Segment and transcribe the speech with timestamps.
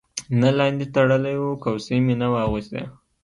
[0.41, 2.81] نه لاندې تړلی و، کوسۍ مې نه وه اغوستې.